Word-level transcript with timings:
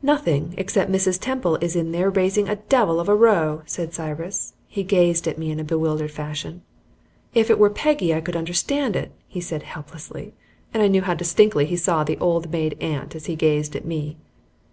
"Nothing, 0.00 0.54
except 0.56 0.92
Mrs. 0.92 1.18
Temple 1.20 1.56
is 1.56 1.74
in 1.74 1.90
there 1.90 2.08
raising 2.08 2.48
a 2.48 2.54
devil 2.54 3.00
of 3.00 3.08
a 3.08 3.16
row," 3.16 3.62
said 3.66 3.92
Cyrus. 3.92 4.54
He 4.68 4.84
gazed 4.84 5.26
at 5.26 5.38
me 5.38 5.50
in 5.50 5.58
a 5.58 5.64
bewildered 5.64 6.12
fashion. 6.12 6.62
"If 7.34 7.50
it 7.50 7.58
were 7.58 7.68
Peggy 7.68 8.14
I 8.14 8.20
could 8.20 8.36
understand 8.36 8.94
it," 8.94 9.10
he 9.26 9.40
said, 9.40 9.64
helplessly, 9.64 10.34
and 10.72 10.84
I 10.84 10.86
knew 10.86 11.02
how 11.02 11.14
distinctly 11.14 11.66
he 11.66 11.74
saw 11.76 12.04
the 12.04 12.16
old 12.18 12.52
maid 12.52 12.76
aunt 12.80 13.16
as 13.16 13.26
he 13.26 13.34
gazed 13.34 13.74
at 13.74 13.84
me. 13.84 14.16